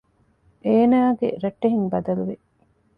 އޭނާގެ 0.65 1.29
ރައްޓެހިން 1.43 1.87
ބަދަލުވި 1.91 2.35